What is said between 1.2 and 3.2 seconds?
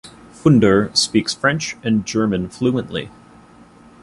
French and German fluently.